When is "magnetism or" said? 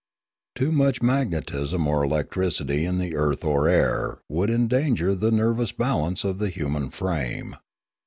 1.03-2.03